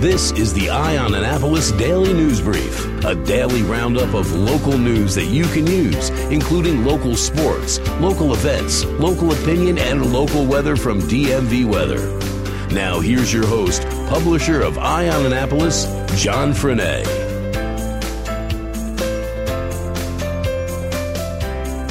This 0.00 0.30
is 0.30 0.54
the 0.54 0.70
Eye 0.70 0.96
on 0.96 1.12
Annapolis 1.12 1.72
Daily 1.72 2.12
News 2.12 2.40
Brief, 2.40 3.04
a 3.04 3.16
daily 3.16 3.62
roundup 3.62 4.14
of 4.14 4.32
local 4.32 4.78
news 4.78 5.16
that 5.16 5.24
you 5.24 5.42
can 5.46 5.66
use, 5.66 6.10
including 6.30 6.84
local 6.84 7.16
sports, 7.16 7.80
local 7.98 8.32
events, 8.32 8.84
local 8.84 9.32
opinion, 9.32 9.76
and 9.76 10.12
local 10.12 10.46
weather 10.46 10.76
from 10.76 11.00
DMV 11.00 11.64
Weather. 11.64 12.16
Now, 12.72 13.00
here's 13.00 13.32
your 13.32 13.44
host, 13.44 13.82
publisher 14.08 14.62
of 14.62 14.78
Eye 14.78 15.08
on 15.08 15.26
Annapolis, 15.26 15.86
John 16.14 16.52
Frenaye. 16.52 17.04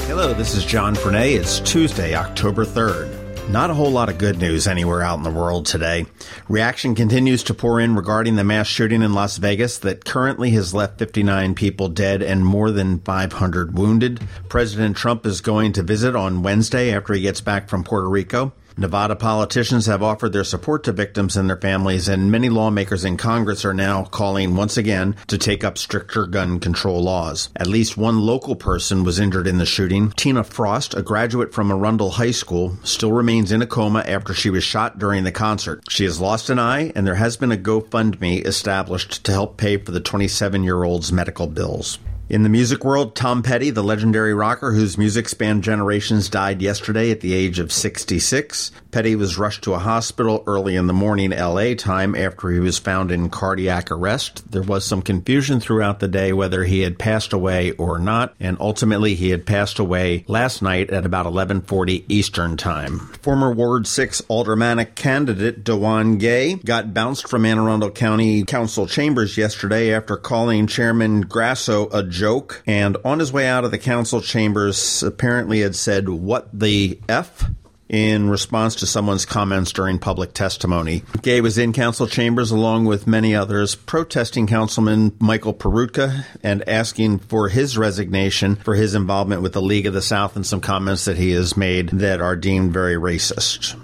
Hello, 0.07 0.33
this 0.33 0.55
is 0.55 0.63
John 0.63 0.95
Frenaye. 0.95 1.37
It's 1.37 1.59
Tuesday, 1.59 2.15
October 2.15 2.63
3rd. 2.63 3.16
Not 3.49 3.69
a 3.69 3.73
whole 3.73 3.91
lot 3.91 4.09
of 4.09 4.17
good 4.17 4.39
news 4.39 4.67
anywhere 4.67 5.01
out 5.01 5.17
in 5.17 5.23
the 5.23 5.31
world 5.31 5.65
today. 5.65 6.05
Reaction 6.49 6.95
continues 6.95 7.43
to 7.43 7.53
pour 7.53 7.79
in 7.79 7.95
regarding 7.95 8.35
the 8.35 8.43
mass 8.43 8.67
shooting 8.67 9.01
in 9.01 9.13
Las 9.13 9.37
Vegas 9.37 9.77
that 9.79 10.03
currently 10.03 10.49
has 10.51 10.73
left 10.73 10.99
59 10.99 11.55
people 11.55 11.87
dead 11.87 12.21
and 12.21 12.45
more 12.45 12.71
than 12.71 12.99
500 12.99 13.77
wounded. 13.77 14.19
President 14.49 14.97
Trump 14.97 15.25
is 15.25 15.39
going 15.39 15.71
to 15.73 15.81
visit 15.81 16.13
on 16.13 16.43
Wednesday 16.43 16.93
after 16.93 17.13
he 17.13 17.21
gets 17.21 17.39
back 17.39 17.69
from 17.69 17.85
Puerto 17.85 18.09
Rico. 18.09 18.51
Nevada 18.79 19.15
politicians 19.15 19.87
have 19.87 20.03
offered 20.03 20.33
their 20.33 20.43
support 20.43 20.83
to 20.83 20.91
victims 20.91 21.35
and 21.35 21.49
their 21.49 21.57
families, 21.57 22.07
and 22.07 22.31
many 22.31 22.47
lawmakers 22.47 23.03
in 23.03 23.17
Congress 23.17 23.65
are 23.65 23.73
now 23.73 24.03
calling 24.03 24.55
once 24.55 24.77
again 24.77 25.15
to 25.25 25.37
take 25.39 25.63
up 25.63 25.79
stricter 25.79 26.27
gun 26.27 26.59
control 26.59 27.01
laws. 27.01 27.49
At 27.55 27.65
least 27.65 27.97
one 27.97 28.19
local 28.19 28.55
person 28.55 29.03
was 29.03 29.19
injured 29.19 29.47
in 29.47 29.57
the 29.57 29.65
shooting. 29.65 30.11
Tina 30.11 30.43
Frost, 30.43 30.93
a 30.93 31.01
graduate 31.01 31.55
from 31.55 31.71
Arundel 31.71 32.11
High 32.11 32.29
School, 32.29 32.77
still 32.83 33.11
remains 33.11 33.51
in 33.51 33.63
a 33.63 33.67
coma 33.67 34.03
after 34.07 34.35
she 34.35 34.51
was 34.51 34.63
shot 34.63 34.99
during 34.99 35.23
the 35.23 35.31
concert. 35.31 35.81
She 35.89 36.03
has 36.03 36.21
lost 36.21 36.51
an 36.51 36.59
eye, 36.59 36.91
and 36.93 37.07
there 37.07 37.15
has 37.15 37.35
been 37.35 37.51
a 37.51 37.57
GoFundMe 37.57 38.45
established 38.45 39.23
to 39.23 39.31
help 39.31 39.57
pay 39.57 39.77
for 39.77 39.91
the 39.91 39.99
27 39.99 40.63
year 40.63 40.83
old's 40.83 41.11
medical 41.11 41.47
bills. 41.47 41.97
In 42.29 42.43
the 42.43 42.49
music 42.49 42.83
world, 42.83 43.15
Tom 43.15 43.41
Petty, 43.41 43.69
the 43.69 43.81
legendary 43.81 44.33
rocker 44.33 44.73
whose 44.73 44.97
music 44.97 45.29
spanned 45.29 45.63
generations, 45.63 46.27
died 46.27 46.61
yesterday 46.61 47.09
at 47.09 47.21
the 47.21 47.33
age 47.33 47.57
of 47.57 47.71
66. 47.71 48.73
Petty 48.91 49.15
was 49.15 49.37
rushed 49.37 49.63
to 49.63 49.73
a 49.73 49.79
hospital 49.79 50.43
early 50.45 50.75
in 50.75 50.87
the 50.87 50.93
morning 50.93 51.29
LA 51.29 51.73
time 51.73 52.15
after 52.15 52.49
he 52.49 52.59
was 52.59 52.77
found 52.79 53.13
in 53.13 53.29
cardiac 53.29 53.89
arrest. 53.91 54.51
There 54.51 54.61
was 54.61 54.83
some 54.83 55.01
confusion 55.01 55.61
throughout 55.61 56.01
the 56.01 56.09
day 56.09 56.33
whether 56.33 56.65
he 56.65 56.81
had 56.81 56.99
passed 56.99 57.31
away 57.31 57.71
or 57.71 57.97
not, 57.97 58.35
and 58.41 58.57
ultimately 58.59 59.15
he 59.15 59.29
had 59.29 59.45
passed 59.45 59.79
away 59.79 60.25
last 60.27 60.61
night 60.61 60.89
at 60.89 61.05
about 61.05 61.27
11:40 61.27 62.03
Eastern 62.09 62.57
Time. 62.57 62.99
Former 63.21 63.53
Ward 63.53 63.87
6 63.87 64.21
aldermanic 64.29 64.95
candidate 64.95 65.63
Dewan 65.63 66.17
Gay 66.17 66.55
got 66.55 66.93
bounced 66.93 67.29
from 67.29 67.45
Anne 67.45 67.57
Arundel 67.57 67.91
County 67.91 68.43
Council 68.43 68.85
chambers 68.85 69.37
yesterday 69.37 69.93
after 69.93 70.17
calling 70.17 70.67
Chairman 70.67 71.21
Grasso 71.21 71.87
a 71.93 72.03
joke, 72.17 72.63
and 72.65 72.97
on 73.05 73.19
his 73.19 73.31
way 73.31 73.47
out 73.47 73.63
of 73.63 73.71
the 73.71 73.77
council 73.77 74.21
chambers, 74.21 75.03
apparently 75.03 75.61
had 75.61 75.75
said, 75.75 76.09
What 76.09 76.49
the 76.57 76.99
F? 77.07 77.49
in 77.89 78.29
response 78.29 78.75
to 78.75 78.85
someone's 78.85 79.25
comments 79.25 79.71
during 79.71 79.99
public 79.99 80.33
testimony. 80.33 81.03
Gay 81.21 81.41
was 81.41 81.57
in 81.57 81.73
council 81.73 82.07
chambers 82.07 82.51
along 82.51 82.85
with 82.85 83.07
many 83.07 83.35
others 83.35 83.75
protesting 83.75 84.47
Councilman 84.47 85.15
Michael 85.19 85.53
Peroutka 85.53 86.25
and 86.43 86.67
asking 86.67 87.19
for 87.19 87.49
his 87.49 87.77
resignation 87.77 88.55
for 88.57 88.75
his 88.75 88.93
involvement 88.93 89.41
with 89.41 89.53
the 89.53 89.61
League 89.61 89.85
of 89.85 89.93
the 89.93 90.01
South 90.01 90.35
and 90.35 90.45
some 90.45 90.61
comments 90.61 91.05
that 91.05 91.17
he 91.17 91.31
has 91.31 91.55
made 91.55 91.89
that 91.89 92.21
are 92.21 92.35
deemed 92.35 92.73
very 92.73 92.95
racist. 92.95 93.79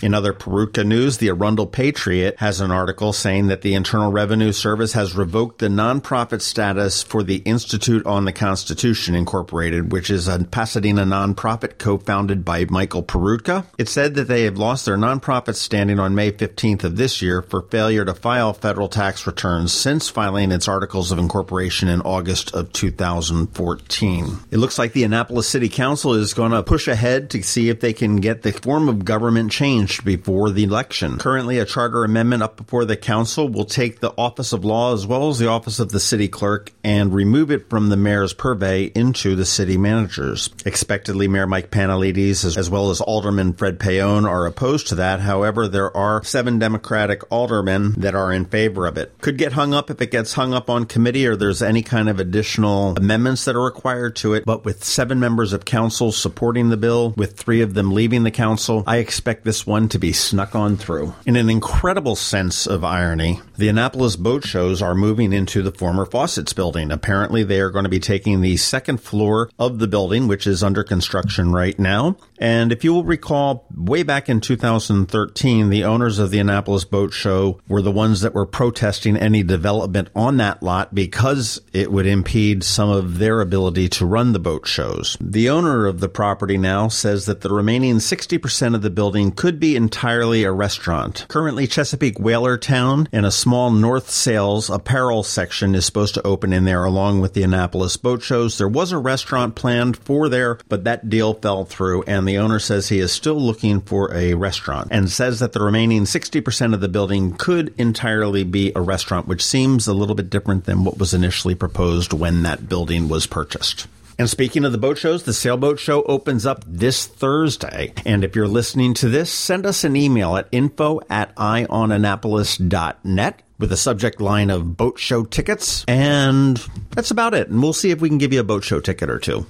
In 0.00 0.14
other 0.14 0.32
Peroutka 0.32 0.86
news, 0.86 1.18
the 1.18 1.28
Arundel 1.28 1.66
Patriot 1.66 2.36
has 2.38 2.60
an 2.60 2.70
article 2.70 3.12
saying 3.12 3.48
that 3.48 3.62
the 3.62 3.74
Internal 3.74 4.12
Revenue 4.12 4.52
Service 4.52 4.92
has 4.92 5.16
revoked 5.16 5.58
the 5.58 5.66
nonprofit 5.66 6.40
status 6.40 7.02
for 7.02 7.24
the 7.24 7.38
Institute 7.38 8.06
on 8.06 8.24
the 8.24 8.32
Constitution 8.32 9.16
Incorporated, 9.16 9.90
which 9.90 10.08
is 10.08 10.28
a 10.28 10.38
Pasadena 10.44 11.04
nonprofit 11.04 11.78
co-founded 11.78 12.44
by 12.44 12.64
Michael 12.66 13.02
Peroutka. 13.02 13.66
It 13.76 13.88
said 13.88 14.14
that 14.14 14.28
they 14.28 14.44
have 14.44 14.56
lost 14.56 14.86
their 14.86 14.96
nonprofit 14.96 15.56
standing 15.56 15.98
on 15.98 16.14
May 16.14 16.30
15th 16.30 16.84
of 16.84 16.96
this 16.96 17.20
year 17.20 17.42
for 17.42 17.62
failure 17.62 18.04
to 18.04 18.14
file 18.14 18.52
federal 18.52 18.88
tax 18.88 19.26
returns 19.26 19.72
since 19.72 20.08
filing 20.08 20.52
its 20.52 20.68
articles 20.68 21.10
of 21.10 21.18
incorporation 21.18 21.88
in 21.88 22.02
August 22.02 22.54
of 22.54 22.72
2014. 22.72 24.38
It 24.50 24.58
looks 24.58 24.78
like 24.78 24.92
the 24.92 25.04
Annapolis 25.04 25.48
City 25.48 25.68
Council 25.68 26.14
is 26.14 26.34
going 26.34 26.52
to 26.52 26.62
push 26.62 26.86
ahead 26.86 27.30
to 27.30 27.42
see 27.42 27.68
if 27.68 27.80
they 27.80 27.92
can 27.92 28.16
get 28.16 28.42
the 28.42 28.52
form 28.52 28.88
of 28.88 29.04
government 29.04 29.50
changed 29.88 30.04
before 30.04 30.50
the 30.50 30.64
election. 30.64 31.18
Currently, 31.18 31.58
a 31.58 31.64
charter 31.64 32.04
amendment 32.04 32.42
up 32.42 32.56
before 32.56 32.84
the 32.84 32.96
council 32.96 33.48
will 33.48 33.64
take 33.64 34.00
the 34.00 34.12
office 34.16 34.52
of 34.52 34.64
law 34.64 34.94
as 34.94 35.06
well 35.06 35.28
as 35.28 35.38
the 35.38 35.48
office 35.48 35.78
of 35.78 35.90
the 35.90 36.00
city 36.00 36.28
clerk 36.28 36.72
and 36.84 37.14
remove 37.14 37.50
it 37.50 37.70
from 37.70 37.88
the 37.88 37.96
mayor's 37.96 38.32
purvey 38.32 38.84
into 38.94 39.34
the 39.34 39.46
city 39.46 39.76
manager's. 39.76 40.50
Expectedly, 40.64 41.28
Mayor 41.28 41.46
Mike 41.46 41.70
Pantelides 41.70 42.44
as, 42.44 42.56
as 42.56 42.70
well 42.70 42.90
as 42.90 43.00
Alderman 43.00 43.54
Fred 43.54 43.78
Paone 43.78 44.28
are 44.28 44.46
opposed 44.46 44.88
to 44.88 44.96
that. 44.96 45.20
However, 45.20 45.68
there 45.68 45.94
are 45.96 46.22
seven 46.22 46.58
Democratic 46.58 47.22
aldermen 47.30 47.92
that 47.98 48.14
are 48.14 48.32
in 48.32 48.44
favor 48.44 48.86
of 48.86 48.98
it. 48.98 49.16
Could 49.20 49.38
get 49.38 49.52
hung 49.52 49.72
up 49.74 49.90
if 49.90 50.00
it 50.00 50.10
gets 50.10 50.34
hung 50.34 50.52
up 50.52 50.68
on 50.68 50.84
committee 50.84 51.26
or 51.26 51.36
there's 51.36 51.62
any 51.62 51.82
kind 51.82 52.08
of 52.08 52.20
additional 52.20 52.94
amendments 52.96 53.44
that 53.46 53.56
are 53.56 53.64
required 53.64 54.16
to 54.16 54.34
it. 54.34 54.44
But 54.44 54.64
with 54.64 54.84
seven 54.84 55.20
members 55.20 55.52
of 55.52 55.64
council 55.64 56.12
supporting 56.12 56.68
the 56.68 56.76
bill, 56.76 57.14
with 57.16 57.36
three 57.36 57.62
of 57.62 57.74
them 57.74 57.92
leaving 57.92 58.22
the 58.22 58.30
council, 58.30 58.84
I 58.86 58.98
expect 58.98 59.44
this 59.44 59.66
one 59.66 59.77
to 59.86 59.98
be 60.00 60.12
snuck 60.12 60.56
on 60.56 60.76
through. 60.76 61.14
In 61.26 61.36
an 61.36 61.48
incredible 61.48 62.16
sense 62.16 62.66
of 62.66 62.82
irony, 62.82 63.40
the 63.56 63.68
Annapolis 63.68 64.16
boat 64.16 64.44
shows 64.44 64.82
are 64.82 64.96
moving 64.96 65.32
into 65.32 65.62
the 65.62 65.70
former 65.70 66.04
Fawcett's 66.04 66.52
building. 66.52 66.90
Apparently, 66.90 67.44
they 67.44 67.60
are 67.60 67.70
going 67.70 67.84
to 67.84 67.88
be 67.88 68.00
taking 68.00 68.40
the 68.40 68.56
second 68.56 69.00
floor 69.00 69.50
of 69.58 69.78
the 69.78 69.86
building, 69.86 70.26
which 70.26 70.46
is 70.46 70.64
under 70.64 70.82
construction 70.82 71.52
right 71.52 71.78
now. 71.78 72.16
And 72.38 72.72
if 72.72 72.82
you 72.82 72.92
will 72.92 73.04
recall, 73.04 73.66
way 73.76 74.02
back 74.02 74.28
in 74.28 74.40
2013, 74.40 75.70
the 75.70 75.84
owners 75.84 76.18
of 76.18 76.30
the 76.30 76.38
Annapolis 76.38 76.84
Boat 76.84 77.12
Show 77.12 77.60
were 77.68 77.82
the 77.82 77.92
ones 77.92 78.20
that 78.22 78.34
were 78.34 78.46
protesting 78.46 79.16
any 79.16 79.42
development 79.42 80.08
on 80.14 80.38
that 80.38 80.62
lot 80.62 80.94
because 80.94 81.60
it 81.72 81.92
would 81.92 82.06
impede 82.06 82.64
some 82.64 82.88
of 82.88 83.18
their 83.18 83.40
ability 83.40 83.88
to 83.88 84.06
run 84.06 84.32
the 84.32 84.38
boat 84.38 84.66
shows. 84.66 85.16
The 85.20 85.50
owner 85.50 85.86
of 85.86 86.00
the 86.00 86.08
property 86.08 86.56
now 86.56 86.88
says 86.88 87.26
that 87.26 87.40
the 87.40 87.52
remaining 87.52 87.96
60% 87.96 88.74
of 88.74 88.82
the 88.82 88.90
building 88.90 89.32
could 89.32 89.58
be 89.58 89.67
entirely 89.76 90.44
a 90.44 90.52
restaurant. 90.52 91.26
Currently, 91.28 91.66
Chesapeake 91.66 92.18
Whaler 92.18 92.56
Town 92.58 93.08
and 93.12 93.26
a 93.26 93.30
small 93.30 93.70
North 93.70 94.10
Sails 94.10 94.70
apparel 94.70 95.22
section 95.22 95.74
is 95.74 95.86
supposed 95.86 96.14
to 96.14 96.26
open 96.26 96.52
in 96.52 96.64
there 96.64 96.84
along 96.84 97.20
with 97.20 97.34
the 97.34 97.42
Annapolis 97.42 97.96
Boat 97.96 98.22
Shows. 98.22 98.58
There 98.58 98.68
was 98.68 98.92
a 98.92 98.98
restaurant 98.98 99.54
planned 99.54 99.96
for 99.96 100.28
there, 100.28 100.58
but 100.68 100.84
that 100.84 101.08
deal 101.08 101.34
fell 101.34 101.64
through 101.64 102.02
and 102.04 102.26
the 102.26 102.38
owner 102.38 102.58
says 102.58 102.88
he 102.88 102.98
is 102.98 103.12
still 103.12 103.40
looking 103.40 103.80
for 103.80 104.14
a 104.14 104.34
restaurant 104.34 104.88
and 104.90 105.10
says 105.10 105.40
that 105.40 105.52
the 105.52 105.62
remaining 105.62 106.04
60% 106.04 106.74
of 106.74 106.80
the 106.80 106.88
building 106.88 107.34
could 107.34 107.74
entirely 107.78 108.44
be 108.44 108.72
a 108.74 108.80
restaurant, 108.80 109.28
which 109.28 109.44
seems 109.44 109.86
a 109.86 109.94
little 109.94 110.14
bit 110.14 110.30
different 110.30 110.64
than 110.64 110.84
what 110.84 110.98
was 110.98 111.14
initially 111.14 111.54
proposed 111.54 112.12
when 112.12 112.42
that 112.42 112.68
building 112.68 113.08
was 113.08 113.26
purchased. 113.26 113.86
And 114.18 114.28
speaking 114.28 114.64
of 114.64 114.72
the 114.72 114.78
boat 114.78 114.98
shows, 114.98 115.22
the 115.22 115.32
sailboat 115.32 115.78
show 115.78 116.02
opens 116.02 116.44
up 116.44 116.64
this 116.66 117.06
Thursday. 117.06 117.92
And 118.04 118.24
if 118.24 118.34
you're 118.34 118.48
listening 118.48 118.94
to 118.94 119.08
this, 119.08 119.30
send 119.30 119.64
us 119.64 119.84
an 119.84 119.94
email 119.94 120.36
at 120.36 120.48
info 120.50 121.00
at 121.08 121.32
eyeonannapolis.net 121.36 123.42
with 123.60 123.70
a 123.70 123.76
subject 123.76 124.20
line 124.20 124.50
of 124.50 124.76
boat 124.76 124.98
show 124.98 125.24
tickets. 125.24 125.84
And 125.86 126.56
that's 126.90 127.12
about 127.12 127.34
it. 127.34 127.48
And 127.48 127.62
we'll 127.62 127.72
see 127.72 127.92
if 127.92 128.00
we 128.00 128.08
can 128.08 128.18
give 128.18 128.32
you 128.32 128.40
a 128.40 128.44
boat 128.44 128.64
show 128.64 128.80
ticket 128.80 129.08
or 129.08 129.20
two. 129.20 129.46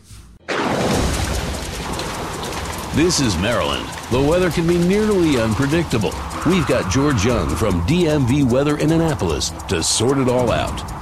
This 2.95 3.21
is 3.21 3.39
Maryland. 3.39 3.89
The 4.11 4.21
weather 4.21 4.51
can 4.51 4.67
be 4.67 4.77
nearly 4.77 5.41
unpredictable. 5.41 6.13
We've 6.47 6.67
got 6.67 6.93
George 6.93 7.25
Young 7.25 7.57
from 7.57 7.81
DMV 7.83 8.51
Weather 8.51 8.77
in 8.77 8.93
Annapolis 8.93 9.49
to 9.69 9.83
sort 9.83 10.19
it 10.19 10.29
all 10.29 10.51
out. 10.51 10.98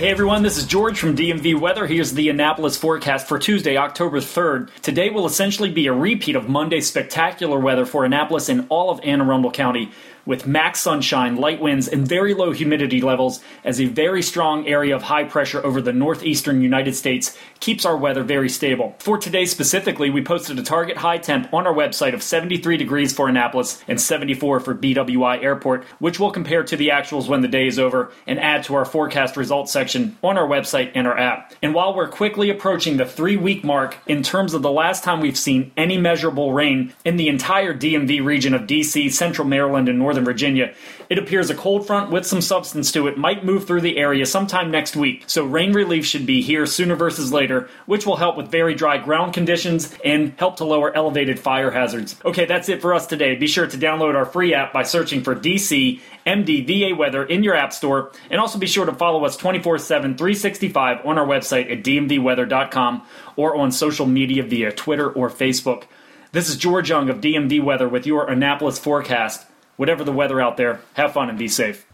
Hey 0.00 0.08
everyone, 0.08 0.42
this 0.42 0.56
is 0.56 0.64
George 0.64 0.98
from 0.98 1.14
DMV 1.14 1.60
Weather. 1.60 1.86
Here's 1.86 2.14
the 2.14 2.30
Annapolis 2.30 2.74
forecast 2.74 3.28
for 3.28 3.38
Tuesday, 3.38 3.76
October 3.76 4.20
3rd. 4.20 4.70
Today 4.80 5.10
will 5.10 5.26
essentially 5.26 5.70
be 5.70 5.88
a 5.88 5.92
repeat 5.92 6.36
of 6.36 6.48
Monday's 6.48 6.88
spectacular 6.88 7.58
weather 7.58 7.84
for 7.84 8.06
Annapolis 8.06 8.48
and 8.48 8.64
all 8.70 8.88
of 8.88 8.98
Anne 9.04 9.20
Arundel 9.20 9.50
County. 9.50 9.92
With 10.30 10.46
max 10.46 10.78
sunshine, 10.78 11.34
light 11.34 11.60
winds, 11.60 11.88
and 11.88 12.06
very 12.06 12.34
low 12.34 12.52
humidity 12.52 13.00
levels 13.00 13.42
as 13.64 13.80
a 13.80 13.86
very 13.86 14.22
strong 14.22 14.64
area 14.68 14.94
of 14.94 15.02
high 15.02 15.24
pressure 15.24 15.60
over 15.66 15.82
the 15.82 15.92
northeastern 15.92 16.62
United 16.62 16.94
States 16.94 17.36
keeps 17.58 17.84
our 17.84 17.96
weather 17.96 18.22
very 18.22 18.48
stable. 18.48 18.94
For 19.00 19.18
today 19.18 19.44
specifically, 19.44 20.08
we 20.08 20.22
posted 20.22 20.56
a 20.56 20.62
target 20.62 20.96
high 20.96 21.18
temp 21.18 21.52
on 21.52 21.66
our 21.66 21.74
website 21.74 22.14
of 22.14 22.22
73 22.22 22.76
degrees 22.76 23.12
for 23.12 23.28
Annapolis 23.28 23.82
and 23.88 24.00
74 24.00 24.60
for 24.60 24.72
BWI 24.72 25.42
Airport, 25.42 25.84
which 25.98 26.20
will 26.20 26.30
compare 26.30 26.62
to 26.62 26.76
the 26.76 26.90
actuals 26.90 27.26
when 27.26 27.40
the 27.40 27.48
day 27.48 27.66
is 27.66 27.80
over 27.80 28.12
and 28.28 28.38
add 28.38 28.62
to 28.64 28.76
our 28.76 28.84
forecast 28.84 29.36
results 29.36 29.72
section 29.72 30.16
on 30.22 30.38
our 30.38 30.46
website 30.46 30.92
and 30.94 31.08
our 31.08 31.18
app. 31.18 31.52
And 31.60 31.74
while 31.74 31.92
we're 31.92 32.08
quickly 32.08 32.50
approaching 32.50 32.98
the 32.98 33.04
three 33.04 33.36
week 33.36 33.64
mark 33.64 33.98
in 34.06 34.22
terms 34.22 34.54
of 34.54 34.62
the 34.62 34.70
last 34.70 35.02
time 35.02 35.20
we've 35.20 35.36
seen 35.36 35.72
any 35.76 35.98
measurable 35.98 36.52
rain 36.52 36.94
in 37.04 37.16
the 37.16 37.26
entire 37.26 37.74
DMV 37.74 38.24
region 38.24 38.54
of 38.54 38.62
DC, 38.62 39.10
Central 39.10 39.48
Maryland, 39.48 39.88
and 39.88 39.98
Northern 39.98 40.19
Virginia, 40.24 40.74
it 41.08 41.18
appears 41.18 41.50
a 41.50 41.54
cold 41.54 41.86
front 41.86 42.10
with 42.10 42.26
some 42.26 42.40
substance 42.40 42.92
to 42.92 43.06
it 43.06 43.18
might 43.18 43.44
move 43.44 43.66
through 43.66 43.80
the 43.80 43.98
area 43.98 44.26
sometime 44.26 44.70
next 44.70 44.96
week, 44.96 45.24
so 45.26 45.44
rain 45.44 45.72
relief 45.72 46.06
should 46.06 46.26
be 46.26 46.42
here 46.42 46.66
sooner 46.66 46.94
versus 46.94 47.32
later, 47.32 47.68
which 47.86 48.06
will 48.06 48.16
help 48.16 48.36
with 48.36 48.48
very 48.48 48.74
dry 48.74 48.98
ground 48.98 49.32
conditions 49.32 49.94
and 50.04 50.32
help 50.38 50.56
to 50.56 50.64
lower 50.64 50.94
elevated 50.94 51.38
fire 51.38 51.70
hazards. 51.70 52.16
Okay, 52.24 52.46
that's 52.46 52.68
it 52.68 52.80
for 52.80 52.94
us 52.94 53.06
today. 53.06 53.34
Be 53.34 53.46
sure 53.46 53.66
to 53.66 53.76
download 53.76 54.14
our 54.14 54.26
free 54.26 54.54
app 54.54 54.72
by 54.72 54.82
searching 54.82 55.22
for 55.22 55.34
DC 55.34 56.00
MDVA 56.26 56.96
Weather 56.96 57.24
in 57.24 57.42
your 57.42 57.54
app 57.54 57.72
store, 57.72 58.12
and 58.30 58.40
also 58.40 58.58
be 58.58 58.66
sure 58.66 58.86
to 58.86 58.92
follow 58.92 59.24
us 59.24 59.36
24 59.36 59.78
7, 59.78 60.16
365 60.16 61.04
on 61.04 61.18
our 61.18 61.26
website 61.26 61.70
at 61.70 61.82
dmvweather.com 61.82 63.02
or 63.36 63.56
on 63.56 63.72
social 63.72 64.06
media 64.06 64.42
via 64.42 64.72
Twitter 64.72 65.10
or 65.10 65.30
Facebook. 65.30 65.84
This 66.32 66.48
is 66.48 66.56
George 66.56 66.90
Young 66.90 67.10
of 67.10 67.20
DMV 67.20 67.62
Weather 67.62 67.88
with 67.88 68.06
your 68.06 68.30
Annapolis 68.30 68.78
forecast. 68.78 69.46
Whatever 69.80 70.04
the 70.04 70.12
weather 70.12 70.42
out 70.42 70.58
there, 70.58 70.82
have 70.92 71.14
fun 71.14 71.30
and 71.30 71.38
be 71.38 71.48
safe. 71.48 71.86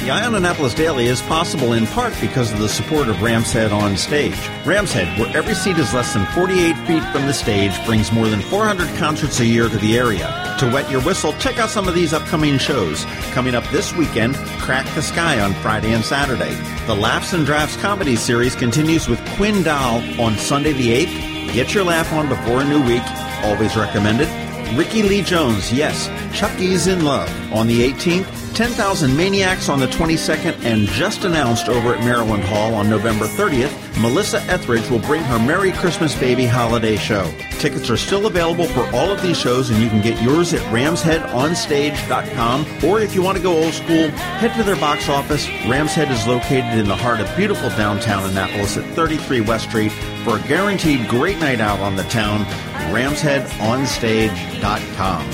The 0.00 0.08
Annapolis 0.10 0.74
Daily 0.74 1.06
is 1.06 1.22
possible 1.22 1.72
in 1.72 1.86
part 1.86 2.12
because 2.20 2.50
of 2.50 2.58
the 2.58 2.68
support 2.68 3.06
of 3.08 3.22
Ram's 3.22 3.52
Head 3.52 3.70
on 3.70 3.96
Stage. 3.96 4.34
Ram's 4.66 4.92
Head, 4.92 5.16
where 5.20 5.36
every 5.36 5.54
seat 5.54 5.78
is 5.78 5.94
less 5.94 6.14
than 6.14 6.26
48 6.34 6.76
feet 6.88 7.04
from 7.12 7.26
the 7.26 7.32
stage, 7.32 7.72
brings 7.86 8.10
more 8.10 8.26
than 8.26 8.40
400 8.40 8.88
concerts 8.96 9.38
a 9.38 9.46
year 9.46 9.68
to 9.68 9.76
the 9.76 9.96
area. 9.96 10.56
To 10.58 10.68
wet 10.72 10.90
your 10.90 11.00
whistle, 11.02 11.32
check 11.34 11.58
out 11.58 11.70
some 11.70 11.86
of 11.86 11.94
these 11.94 12.12
upcoming 12.12 12.58
shows. 12.58 13.04
Coming 13.30 13.54
up 13.54 13.62
this 13.68 13.94
weekend, 13.94 14.34
Crack 14.58 14.92
the 14.96 15.02
Sky 15.02 15.38
on 15.38 15.54
Friday 15.62 15.92
and 15.92 16.04
Saturday. 16.04 16.56
The 16.88 16.96
Laughs 16.96 17.34
and 17.34 17.46
Drafts 17.46 17.76
comedy 17.76 18.16
series 18.16 18.56
continues 18.56 19.06
with 19.06 19.24
Quinn 19.36 19.62
Dow 19.62 19.98
on 20.20 20.36
Sunday 20.38 20.72
the 20.72 21.06
8th. 21.06 21.52
Get 21.54 21.72
your 21.72 21.84
laugh 21.84 22.12
on 22.12 22.28
before 22.28 22.62
a 22.62 22.64
new 22.64 22.84
week. 22.84 23.04
Always 23.44 23.76
recommended. 23.76 24.45
Rickie 24.74 25.02
Lee 25.02 25.22
Jones, 25.22 25.72
yes, 25.72 26.08
Chuck 26.36 26.58
E.'s 26.60 26.86
in 26.86 27.04
Love 27.04 27.30
on 27.52 27.66
the 27.66 27.80
18th. 27.90 28.46
10,000 28.56 29.14
Maniacs 29.14 29.68
on 29.68 29.78
the 29.78 29.86
22nd, 29.86 30.64
and 30.64 30.86
just 30.88 31.24
announced 31.24 31.68
over 31.68 31.94
at 31.94 32.02
Maryland 32.02 32.42
Hall 32.42 32.74
on 32.74 32.88
November 32.88 33.26
30th, 33.26 34.00
Melissa 34.00 34.40
Etheridge 34.44 34.88
will 34.88 35.00
bring 35.00 35.22
her 35.24 35.38
Merry 35.38 35.72
Christmas 35.72 36.18
Baby 36.18 36.46
holiday 36.46 36.96
show. 36.96 37.30
Tickets 37.58 37.90
are 37.90 37.98
still 37.98 38.26
available 38.26 38.64
for 38.68 38.88
all 38.96 39.10
of 39.10 39.20
these 39.20 39.38
shows, 39.38 39.68
and 39.68 39.78
you 39.82 39.90
can 39.90 40.00
get 40.00 40.22
yours 40.22 40.54
at 40.54 40.62
ramsheadonstage.com. 40.72 42.66
Or 42.82 43.00
if 43.00 43.14
you 43.14 43.20
want 43.20 43.36
to 43.36 43.42
go 43.42 43.62
old 43.62 43.74
school, 43.74 44.08
head 44.08 44.56
to 44.56 44.62
their 44.62 44.76
box 44.76 45.10
office. 45.10 45.46
Ram's 45.68 45.92
Head 45.92 46.10
is 46.10 46.26
located 46.26 46.78
in 46.78 46.88
the 46.88 46.96
heart 46.96 47.20
of 47.20 47.36
beautiful 47.36 47.68
downtown 47.70 48.24
Annapolis 48.24 48.78
at 48.78 48.84
33 48.94 49.42
West 49.42 49.68
Street. 49.68 49.92
For 50.26 50.36
a 50.38 50.48
guaranteed 50.48 51.08
great 51.08 51.38
night 51.38 51.60
out 51.60 51.78
on 51.78 51.94
the 51.94 52.02
town, 52.02 52.44
ramsheadonstage.com. 52.92 55.30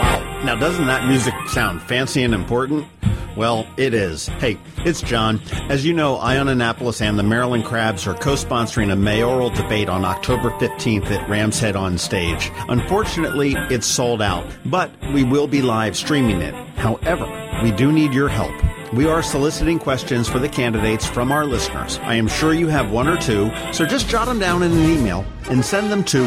Wow. 0.00 0.42
Now, 0.44 0.56
doesn't 0.56 0.86
that 0.86 1.06
music 1.06 1.32
sound 1.46 1.80
fancy 1.82 2.24
and 2.24 2.34
important? 2.34 2.88
Well, 3.36 3.68
it 3.76 3.94
is. 3.94 4.26
Hey, 4.26 4.58
it's 4.78 5.00
John. 5.00 5.40
As 5.68 5.86
you 5.86 5.94
know, 5.94 6.16
Eye 6.16 6.38
on 6.38 6.48
Annapolis 6.48 7.00
and 7.02 7.16
the 7.16 7.22
Maryland 7.22 7.64
Crabs 7.64 8.08
are 8.08 8.14
co-sponsoring 8.14 8.90
a 8.90 8.96
mayoral 8.96 9.50
debate 9.50 9.88
on 9.88 10.04
October 10.04 10.50
15th 10.50 11.08
at 11.12 11.30
Rams 11.30 11.60
Head 11.60 11.76
on 11.76 11.96
stage. 11.96 12.50
Unfortunately, 12.68 13.54
it's 13.70 13.86
sold 13.86 14.20
out, 14.20 14.44
but 14.66 14.90
we 15.14 15.22
will 15.22 15.46
be 15.46 15.62
live 15.62 15.96
streaming 15.96 16.42
it. 16.42 16.54
However, 16.74 17.28
we 17.62 17.70
do 17.70 17.92
need 17.92 18.12
your 18.12 18.28
help. 18.28 18.56
We 18.92 19.06
are 19.06 19.22
soliciting 19.22 19.78
questions 19.78 20.28
for 20.28 20.38
the 20.38 20.48
candidates 20.48 21.04
from 21.06 21.30
our 21.30 21.44
listeners. 21.44 21.98
I 21.98 22.14
am 22.14 22.26
sure 22.26 22.54
you 22.54 22.68
have 22.68 22.90
one 22.90 23.06
or 23.06 23.18
two, 23.18 23.50
so 23.70 23.84
just 23.84 24.08
jot 24.08 24.26
them 24.26 24.38
down 24.38 24.62
in 24.62 24.72
an 24.72 24.90
email 24.90 25.26
and 25.50 25.62
send 25.62 25.92
them 25.92 26.02
to 26.04 26.24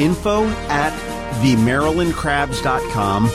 info 0.00 0.46
at 0.68 0.92
themarylandcrabs.com 1.40 3.26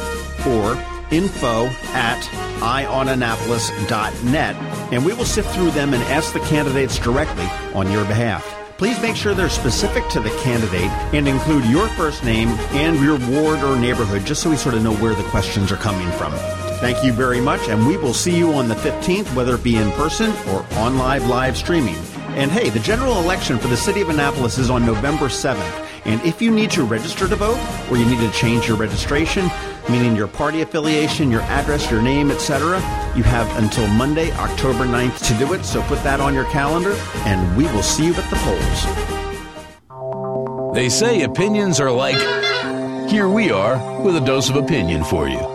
or 0.45 0.77
info 1.10 1.68
at 1.94 2.22
eyeonannapolis.net, 2.60 4.56
and 4.92 5.06
we 5.06 5.13
will 5.13 5.24
sift 5.24 5.56
through 5.56 5.72
them 5.72 5.94
and 5.94 6.04
ask 6.04 6.33
the 6.33 6.42
candidates 6.42 7.00
directly 7.00 7.45
on 7.74 7.89
your 7.89 8.04
behalf. 8.06 8.45
Please 8.77 9.01
make 9.01 9.16
sure 9.16 9.33
they're 9.33 9.48
specific 9.48 10.06
to 10.10 10.19
the 10.19 10.31
candidate 10.42 10.92
and 11.13 11.30
include 11.30 11.63
your 11.66 11.88
first 11.89 12.25
name 12.25 12.50
and 12.74 13.00
your 13.00 13.18
ward 13.30 13.60
or 13.60 13.77
neighborhood 13.80 14.25
just 14.25 14.44
so 14.44 14.50
we 14.50 14.57
sort 14.57 14.75
of 14.75 14.83
know 14.83 14.94
where 14.95 15.16
the 15.16 15.24
questions 15.30 15.72
are 15.72 15.77
coming 15.77 16.12
from. 16.18 16.33
Thank 16.80 17.04
you 17.04 17.13
very 17.13 17.42
much, 17.42 17.68
and 17.69 17.88
we 17.88 17.98
will 17.98 18.13
see 18.13 18.38
you 18.38 18.54
on 18.54 18.68
the 18.68 18.75
15th, 18.75 19.33
whether 19.33 19.56
it 19.56 19.63
be 19.63 19.77
in 19.77 19.92
person 19.92 20.31
or 20.50 20.66
on 20.74 20.98
live 20.98 21.25
live 21.27 21.57
streaming. 21.57 21.95
And 22.36 22.51
hey, 22.51 22.69
the 22.69 22.80
general 22.80 23.18
election 23.19 23.57
for 23.57 23.69
the 23.69 23.77
city 23.77 24.01
of 24.01 24.10
Annapolis 24.10 24.57
is 24.57 24.69
on 24.69 24.86
November 24.86 25.27
7th. 25.27 25.88
And 26.04 26.22
if 26.22 26.42
you 26.42 26.51
need 26.51 26.69
to 26.72 26.83
register 26.83 27.27
to 27.27 27.36
vote 27.36 27.57
or 27.89 27.98
you 27.98 28.06
need 28.06 28.19
to 28.19 28.31
change 28.31 28.68
your 28.68 28.77
registration, 28.77 29.50
meaning 29.89 30.16
your 30.16 30.27
party 30.27 30.62
affiliation, 30.62 31.31
your 31.31 31.42
address, 31.44 31.89
your 31.89 32.01
name, 32.01 32.30
etc., 32.30 32.75
you 33.16 33.24
have 33.24 33.48
until 33.63 33.88
Monday, 33.88 34.31
October 34.33 34.86
9th 34.86 35.25
to 35.27 35.33
do 35.39 35.54
it. 35.54 35.63
So 35.63 35.81
put 35.83 36.04
that 36.04 36.19
on 36.19 36.33
your 36.33 36.45
calendar 36.45 36.94
and 37.25 37.57
we 37.57 37.63
will 37.66 37.83
see 37.83 38.06
you 38.06 38.13
at 38.13 38.30
the 38.30 38.36
polls. 38.38 38.86
They 40.75 40.89
say 40.89 41.24
opinions 41.24 41.80
are 41.80 41.92
like. 41.92 42.19
Here 43.10 43.30
we 43.30 43.50
are 43.50 44.01
with 44.01 44.18
a 44.18 44.22
dose 44.22 44.50
of 44.50 44.57
opinion 44.57 45.04
for 45.06 45.30
you. 45.30 45.55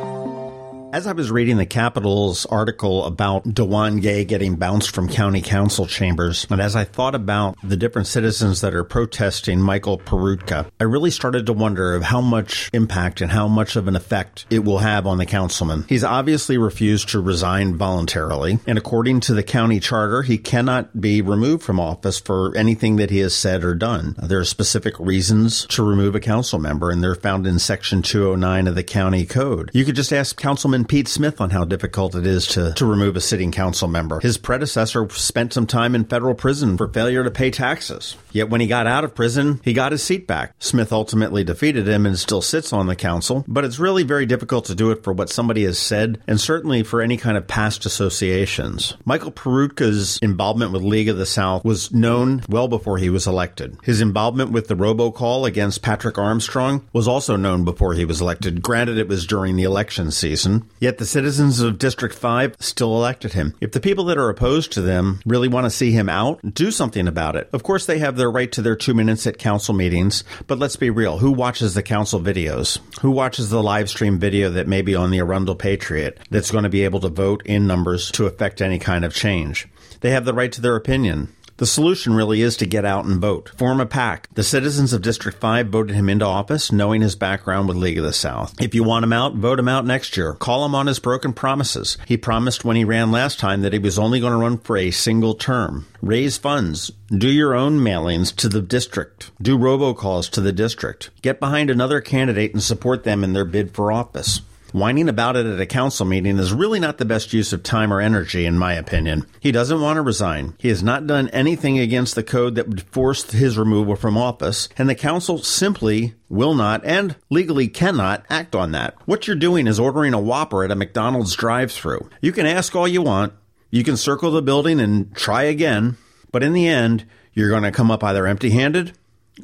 As 0.93 1.07
I 1.07 1.13
was 1.13 1.31
reading 1.31 1.57
the 1.57 1.67
Capital's 1.67 2.47
article 2.47 3.05
about 3.05 3.55
Dewan 3.55 4.01
Gay 4.01 4.25
getting 4.25 4.57
bounced 4.57 4.93
from 4.93 5.09
county 5.09 5.41
council 5.41 5.87
chambers, 5.87 6.49
and 6.51 6.61
as 6.61 6.75
I 6.75 6.83
thought 6.83 7.15
about 7.15 7.57
the 7.63 7.77
different 7.77 8.09
citizens 8.09 8.61
that 8.61 8.75
are 8.75 8.83
protesting 8.83 9.61
Michael 9.61 9.99
Peroutka, 9.99 10.69
I 10.81 10.85
really 10.85 11.13
started 11.13 11.47
to 11.47 11.53
wonder 11.53 11.95
of 11.95 12.03
how 12.03 12.21
much 12.21 12.71
impact 12.73 13.21
and 13.21 13.31
how 13.31 13.47
much 13.47 13.77
of 13.77 13.87
an 13.87 13.95
effect 13.95 14.47
it 14.51 14.65
will 14.65 14.79
have 14.79 15.07
on 15.07 15.19
the 15.19 15.27
councilman. 15.27 15.85
He's 15.89 16.03
obviously 16.03 16.59
refused 16.59 17.11
to 17.11 17.21
resign 17.21 17.77
voluntarily, 17.77 18.59
and 18.67 18.77
according 18.77 19.21
to 19.21 19.35
the 19.35 19.45
county 19.45 19.79
charter, 19.79 20.23
he 20.23 20.39
cannot 20.39 21.01
be 21.01 21.23
removed 21.23 21.63
from 21.63 21.79
office 21.79 22.19
for 22.19 22.57
anything 22.57 22.97
that 22.97 23.11
he 23.11 23.19
has 23.19 23.35
said 23.35 23.63
or 23.63 23.77
done. 23.77 24.17
There 24.21 24.41
are 24.41 24.45
specific 24.45 24.99
reasons 24.99 25.67
to 25.67 25.85
remove 25.85 26.17
a 26.17 26.21
council 26.21 26.59
member, 26.59 26.91
and 26.91 27.01
they're 27.01 27.15
found 27.15 27.47
in 27.47 27.61
Section 27.61 28.03
209 28.03 28.67
of 28.67 28.75
the 28.75 28.83
county 28.83 29.25
code. 29.25 29.71
You 29.73 29.85
could 29.85 29.95
just 29.95 30.13
ask 30.13 30.37
Councilman 30.37 30.80
Pete 30.85 31.09
Smith 31.09 31.41
on 31.41 31.51
how 31.51 31.65
difficult 31.65 32.15
it 32.15 32.27
is 32.27 32.47
to, 32.49 32.73
to 32.75 32.87
remove 32.87 33.17
a 33.17 33.21
sitting 33.21 33.53
council 33.53 33.89
member. 33.89 34.21
His 34.21 34.39
predecessor 34.39 35.09
spent 35.11 35.53
some 35.53 35.67
time 35.67 35.95
in 35.95 36.05
federal 36.05 36.35
prison 36.35 36.77
for 36.77 36.89
failure 36.89 37.25
to 37.25 37.31
pay 37.31 37.51
taxes. 37.51 38.17
Yet 38.33 38.51
when 38.51 38.61
he 38.61 38.67
got 38.67 38.87
out 38.87 39.05
of 39.05 39.15
prison, 39.15 39.61
he 39.65 39.73
got 39.73 39.93
his 39.93 40.03
seat 40.03 40.27
back. 40.27 40.55
Smith 40.59 40.93
ultimately 40.93 41.45
defeated 41.45 41.89
him 41.89 42.07
and 42.07 42.19
still 42.19 42.43
sits 42.43 42.73
on 42.73 42.87
the 42.87 42.97
council, 42.97 43.45
but 43.49 43.65
it's 43.65 43.79
really 43.79 44.03
very 44.03 44.27
difficult 44.27 44.67
to 44.67 44.75
do 44.75 44.91
it 44.91 45.03
for 45.03 45.13
what 45.13 45.31
somebody 45.31 45.65
has 45.65 45.79
said 45.79 46.23
and 46.27 46.41
certainly 46.41 46.83
for 46.83 47.03
any 47.03 47.17
kind 47.17 47.37
of 47.37 47.47
past 47.47 47.87
associations. 47.87 48.97
Michael 49.05 49.33
Peroutka's 49.33 50.19
involvement 50.23 50.73
with 50.73 50.83
League 50.83 51.09
of 51.09 51.19
the 51.19 51.27
South 51.27 51.65
was 51.65 51.93
known 51.93 52.43
well 52.49 52.69
before 52.69 52.99
he 52.99 53.11
was 53.11 53.27
elected. 53.27 53.77
His 53.83 54.01
involvement 54.01 54.53
with 54.53 54.69
the 54.69 54.77
robocall 54.77 55.47
against 55.47 55.83
Patrick 55.83 56.19
Armstrong 56.19 56.87
was 56.93 57.09
also 57.09 57.37
known 57.37 57.65
before 57.65 57.95
he 57.95 58.05
was 58.05 58.21
elected. 58.21 58.63
Granted, 58.63 58.99
it 58.99 59.09
was 59.09 59.27
during 59.27 59.57
the 59.57 59.65
election 59.65 60.11
season. 60.11 60.70
Yet 60.79 60.99
the 60.99 61.07
citizens 61.07 61.61
of 61.61 61.79
District 61.79 62.15
5 62.15 62.57
still 62.61 62.95
elected 62.95 63.33
him. 63.33 63.55
If 63.61 63.73
the 63.73 63.81
people 63.81 64.05
that 64.07 64.19
are 64.19 64.29
opposed 64.29 64.73
to 64.73 64.81
them 64.81 65.21
really 65.27 65.49
want 65.49 65.67
to 65.67 65.71
see 65.71 65.91
him 65.91 66.09
out, 66.09 66.41
do 66.55 66.71
something 66.71 67.09
about 67.09 67.37
it. 67.37 67.51
Of 67.53 67.63
course, 67.63 67.87
they 67.87 67.99
have 67.99 68.17
their 68.17 68.31
right 68.31 68.51
to 68.53 68.63
their 68.63 68.77
two 68.77 68.95
minutes 68.95 69.27
at 69.27 69.39
council 69.39 69.75
meetings, 69.75 70.25
but 70.47 70.59
let's 70.59 70.77
be 70.77 70.91
real. 70.91 71.19
Who 71.19 71.33
watches 71.33 71.75
the 71.75 71.83
council 71.83 72.21
videos? 72.21 72.79
Who 73.01 73.11
watches 73.11 73.51
the 73.51 73.63
live 73.63 73.91
stream 73.91 74.19
video 74.19 74.51
that 74.51 74.69
may 74.69 74.83
be 74.83 74.95
on 74.95 75.11
the 75.11 75.21
Arundel 75.21 75.55
Patriot 75.55 76.19
that's 76.31 76.51
going 76.51 76.65
to 76.65 76.71
be 76.71 76.85
able 76.85 77.01
to 77.01 77.09
vote 77.09 77.43
in 77.45 77.67
numbers 77.67 78.11
to 78.13 78.27
affect 78.27 78.63
any 78.63 78.79
kind 78.79 79.05
of 79.05 79.15
change? 79.15 79.69
They 80.01 80.11
have 80.13 80.25
the 80.25 80.35
right 80.35 80.53
to 80.53 80.61
their 80.61 80.77
opinion. 80.77 81.35
The 81.61 81.67
solution 81.67 82.15
really 82.15 82.41
is 82.41 82.57
to 82.57 82.65
get 82.65 82.87
out 82.87 83.05
and 83.05 83.21
vote. 83.21 83.51
Form 83.59 83.81
a 83.81 83.87
PAC. 83.87 84.31
The 84.33 84.43
citizens 84.43 84.95
of 84.95 85.03
District 85.03 85.39
5 85.39 85.69
voted 85.69 85.95
him 85.95 86.09
into 86.09 86.25
office 86.25 86.73
knowing 86.73 87.03
his 87.03 87.17
background 87.17 87.69
with 87.69 87.77
League 87.77 87.99
of 87.99 88.05
the 88.05 88.15
South. 88.15 88.59
If 88.59 88.75
you 88.75 88.83
want 88.83 89.05
him 89.05 89.13
out, 89.13 89.35
vote 89.35 89.59
him 89.59 89.69
out 89.69 89.85
next 89.85 90.17
year. 90.17 90.33
Call 90.33 90.65
him 90.65 90.75
on 90.75 90.87
his 90.87 90.99
broken 90.99 91.35
promises. 91.35 91.99
He 92.07 92.17
promised 92.17 92.65
when 92.65 92.77
he 92.77 92.85
ran 92.87 93.11
last 93.11 93.39
time 93.39 93.61
that 93.61 93.75
he 93.75 93.79
was 93.79 93.99
only 93.99 94.21
going 94.21 94.33
to 94.33 94.39
run 94.39 94.57
for 94.57 94.79
a 94.79 94.91
single 94.91 95.35
term. 95.35 95.87
Raise 96.01 96.39
funds. 96.39 96.93
Do 97.11 97.29
your 97.29 97.55
own 97.55 97.79
mailings 97.79 98.35
to 98.37 98.49
the 98.49 98.63
district. 98.63 99.31
Do 99.43 99.59
robocalls 99.59 100.31
to 100.31 100.41
the 100.41 100.53
district. 100.53 101.11
Get 101.21 101.41
behind 101.41 101.69
another 101.69 102.01
candidate 102.01 102.55
and 102.55 102.63
support 102.63 103.05
them 103.05 103.23
in 103.23 103.35
their 103.35 103.45
bid 103.45 103.75
for 103.75 103.93
office. 103.93 104.41
Whining 104.73 105.09
about 105.09 105.37
it 105.37 105.47
at 105.47 105.59
a 105.59 105.67
council 105.67 106.07
meeting 106.07 106.39
is 106.39 106.53
really 106.53 106.79
not 106.79 106.99
the 106.99 107.05
best 107.05 107.33
use 107.33 107.53
of 107.53 107.63
time 107.63 107.93
or 107.93 108.01
energy, 108.01 108.47
in 108.47 108.57
my 108.57 108.75
opinion. 108.75 109.27
He 109.41 109.51
doesn't 109.51 109.81
want 109.81 109.97
to 109.97 110.03
resign. 110.03 110.55
He 110.59 110.69
has 110.69 110.83
not 110.83 111.07
done 111.07 111.29
anything 111.31 111.79
against 111.79 112.15
the 112.15 112.23
code 112.23 112.55
that 112.55 112.69
would 112.69 112.83
force 112.83 113.29
his 113.31 113.59
removal 113.59 113.97
from 113.97 114.17
office, 114.17 114.69
and 114.79 114.89
the 114.89 114.95
council 114.95 115.39
simply 115.39 116.15
will 116.29 116.55
not 116.55 116.85
and 116.85 117.17
legally 117.31 117.67
cannot 117.67 118.25
act 118.31 118.55
on 118.55 118.71
that. 118.73 118.95
What 119.07 119.27
you're 119.27 119.37
doing 119.37 119.67
is 119.67 119.81
ordering 119.81 120.15
a 120.15 120.21
Whopper 120.21 120.63
at 120.63 120.71
a 120.71 120.77
McDonald's 120.77 121.35
drive 121.35 121.73
through. 121.73 122.09
You 122.21 122.31
can 122.31 122.47
ask 122.47 122.77
all 122.77 122.87
you 122.87 123.03
want, 123.03 123.33
you 123.71 123.83
can 123.83 123.97
circle 123.97 124.31
the 124.31 124.43
building 124.43 124.79
and 124.79 125.15
try 125.17 125.43
again, 125.43 125.97
but 126.31 126.45
in 126.45 126.53
the 126.53 126.69
end, 126.69 127.07
you're 127.33 127.51
going 127.51 127.65
to 127.65 127.73
come 127.73 127.91
up 127.91 128.05
either 128.05 128.27
empty 128.27 128.51
handed 128.51 128.93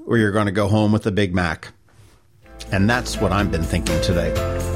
or 0.07 0.19
you're 0.19 0.33
going 0.33 0.47
to 0.47 0.53
go 0.53 0.69
home 0.69 0.93
with 0.93 1.07
a 1.07 1.13
Big 1.13 1.35
Mac. 1.35 1.73
And 2.71 2.89
that's 2.89 3.17
what 3.19 3.33
I've 3.33 3.51
been 3.51 3.63
thinking 3.63 4.01
today. 4.03 4.76